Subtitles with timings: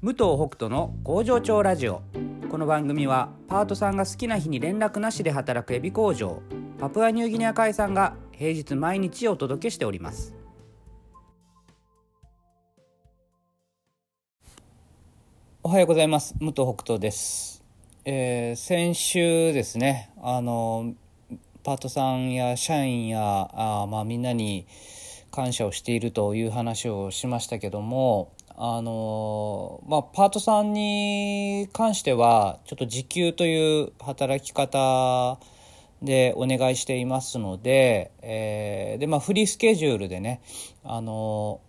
[0.00, 2.02] 武藤北斗の工場長ラジオ。
[2.48, 6.40] この番組はパートさんが好きな日に連絡なしで働くエビ工場
[6.78, 10.34] パプアニューギニア海さんが平日毎日お届けしております。
[15.62, 16.34] おはようございます。
[16.38, 17.62] 武藤北斗です、
[18.04, 20.94] えー先週ですねあの
[21.62, 24.66] パートさんや社員やあまあみんなに
[25.30, 35.38] 感謝をしているという話をしましたけどもあのまあパートさんに関してはちょっと時給という働き方
[36.02, 40.40] でお願いしていますので,、えーでまあ、フリースケジュールでね
[40.82, 41.60] あの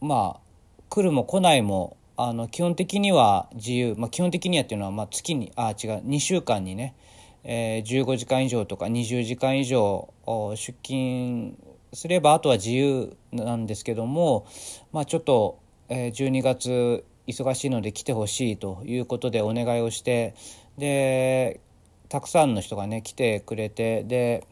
[0.00, 0.40] まあ
[0.88, 6.96] 来るも来ないもあの基本的には自由、まあ、基本的にはっていうのはまあ月にあ違う2週間にね、
[7.44, 10.12] えー15時間以上とか20時間以上
[10.56, 11.56] 出勤
[11.92, 14.46] すればあとは自由なんですけども、
[14.92, 15.61] まあ、ちょっと、
[15.94, 20.34] え12月忙しいので来てほしいということでお願いをして
[20.78, 21.60] で
[22.08, 24.46] たくさんの人がね来てくれてで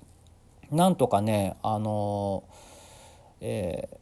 [0.71, 2.45] なんとかねあの
[3.41, 4.01] えー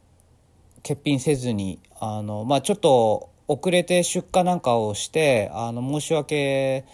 [0.83, 6.85] 欠品せずにあの、まあ、ちょっと遅れて出荷なんかをしてあの申し訳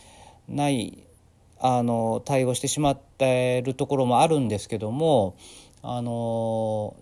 [0.47, 1.03] ない
[1.59, 5.35] あの対応してしまっているところもあるんですけども
[5.81, 6.95] あの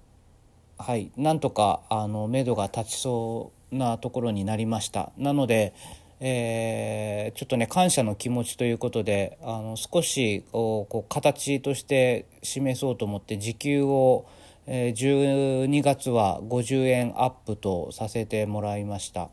[0.85, 5.73] はいなんとかあの目処が立ちそうなところになりましたなので、
[6.19, 14.25] えーちょっとね感謝の気持ちということであの少しこう形として示そうと思って時給を、
[14.67, 19.29] えー12月は50円アップとさせてもらいました。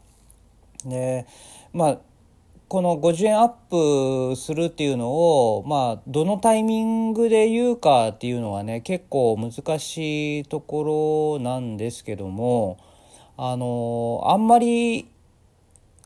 [0.84, 1.26] で
[1.72, 1.98] まあ
[2.70, 12.78] この50円アップするっていうのをまあどのタイミングで言うかっていうのはね結構難しいところなんですけども
[13.36, 15.10] あのあんまり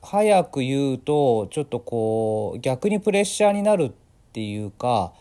[0.01, 3.93] 早く言うとちょっとこう逆にプレッシャーになるっ
[4.33, 5.13] ていうか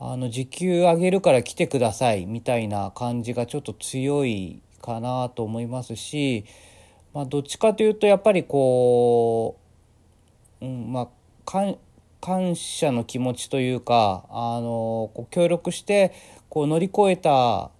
[0.00, 6.46] あの時給上げるから来てくださいみたいな感じがちょっと強いかなと思いますし、
[7.12, 9.65] まあ、どっちかというとやっぱりこう、
[10.60, 11.08] うん、まあ
[12.20, 16.12] 感謝の気持ちというかあのこう協力して
[16.48, 17.70] こう乗り越えた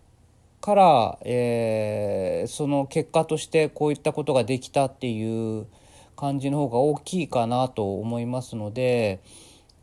[0.61, 5.67] から、えーその結果としてこういったことができたっていう
[6.17, 9.21] 感じの方が大きいかなと思いますので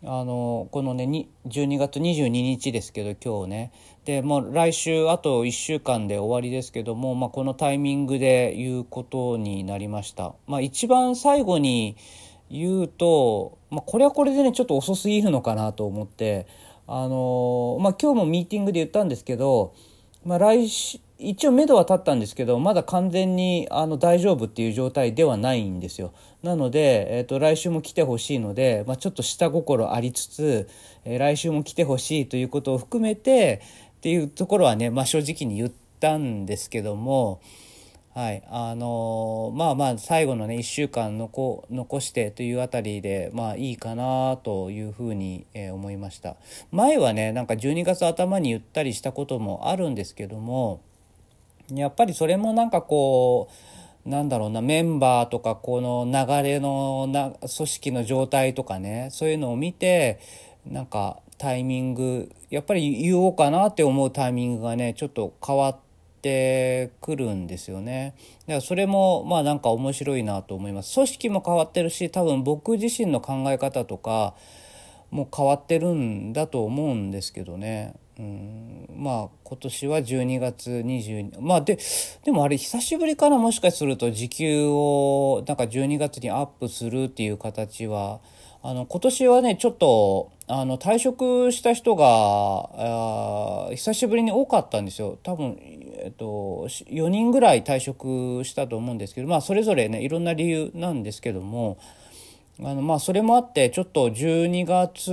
[0.03, 3.71] あのこのね12月22日ですけど今日ね
[4.05, 10.33] でもう来週あと1週間で終わりですけども、まあ、このタイミングで言うことになりました。
[10.45, 11.95] まあ、一番最後に
[12.53, 16.45] 言うと、まあ、これはこれでねちょっと遅すぎるのかなと思って
[16.87, 19.73] あの、まあ、今日もミーティングで言ったんですけど、
[20.23, 26.13] まあ、来週一応目処は立ったんですけどまだ完全にあの大丈夫っていう状態ではないんですよ。
[26.41, 30.67] なので、えー、と来週も来てほしいので、まあ、ちょっと下心ありつつ、
[31.05, 33.61] えー来週も来てほしいということを含めて
[33.97, 35.71] っていうところはね、まあ、正直に言っ
[36.01, 37.39] たんですけども
[38.13, 38.43] はい。
[38.47, 46.35] あのーまあまあ最後のね1週間残残してというあたりでまあいいかなというふうに、えー思いました。
[46.71, 50.81] 前はねなんか12月頭に言ったりしたこともあるんですけども
[51.71, 53.49] やっぱりそれもなんかこ
[54.05, 60.19] うなんだろうなメンバーとかこの流れのな組織の状態とかねそういうのを見て
[60.67, 65.82] なんかタイミングやっぱり言おうかなって思うタイミングがねちょっと変わって
[66.23, 68.15] てくるんですよね。
[68.47, 70.95] だからそれもまあなんか面白いなと思います。
[70.95, 74.33] 組織も変わってるし多分僕自身の考え方とか
[75.11, 77.93] も変わってるんだと思うんですけどね。
[78.17, 81.79] うん、まあ今年は12月22まあで
[82.23, 88.19] でもあれ久しぶりかなもしかすると時給をなんか12月にアップするっていう形は
[88.61, 95.57] あの今年はねちょっとあの退職した人があ久しぶりに多かったんですよ多分、
[96.03, 101.77] えっと、4人ぐらい退職したと思うんですけどまあそれぞれねいろんな理由なんですけども。
[102.61, 105.09] あのまあそれもあってちょっと12月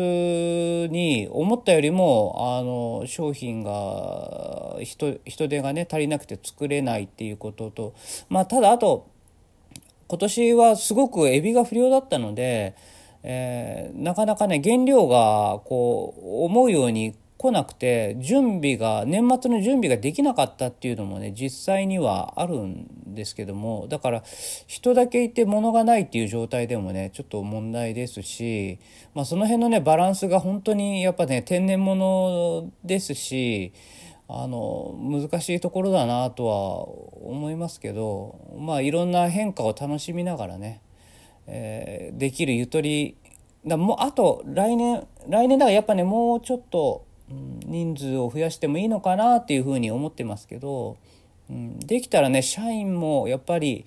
[0.92, 7.94] に思ったよりもあの商品が人人手がね足りなくて作れないっていうことと
[8.28, 9.08] まあただあと
[10.06, 12.74] 今年はすごくエビが不良だったので、
[13.22, 24.22] えーなかなかね原料がこう思うように来なくて準備が年末の準備ができなかったっていうのもね実際にはあるんですけどもだから
[24.66, 28.78] 人だけいて物がないっていう状態でもねちょっと問題ですし、
[29.14, 33.72] まあ、その辺のねバランスが本当にやっぱね天然物ですし
[34.28, 40.82] あの難しいところだなとは思いますけどまあいろんな変化を楽しみながらね、
[41.46, 43.16] えー、できるゆとり
[43.66, 47.06] だもうあと来年来年だからやっぱねもうちょっと、
[47.70, 50.96] 人数を増やしてもいいのかなっていうふうに思ってますけど、
[51.48, 53.86] うん、できたらね社員もやっぱり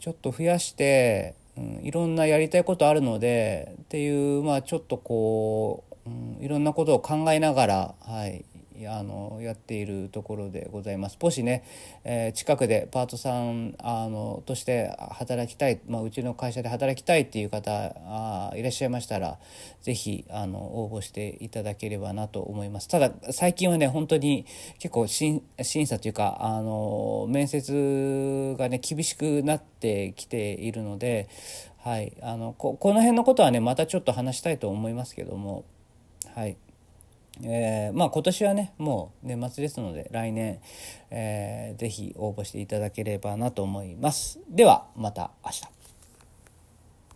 [0.00, 8.44] ちょっと増やして、うん、いろんなやりたいことあるのでっていうまあちょっとこう、うん、いろんなことを考えながら、はい、
[8.88, 11.18] あのやっているところでございます。
[11.20, 11.64] もしね、
[12.04, 17.70] えー、近くでパートさんあのとして働きたい、まあ、うちの会社で働きたいっていう方
[18.06, 19.38] あいらっしゃいましたら
[19.82, 22.88] 是非あの応募していただければなと思います。
[22.88, 24.46] ただ最近はね本当に
[24.78, 25.42] 結構審
[25.86, 31.28] 査というかあの面接がね厳しくなってきているので、
[31.78, 35.64] はい、あのここの辺のことはねまたちょっと話したいと思いますけども。
[36.34, 36.56] はい
[37.42, 40.60] えー、まあ今年はねもう年末ですので来年、
[41.10, 44.38] えー、ぜひ応募していただければなと思います。
[44.48, 45.83] ではまた明日。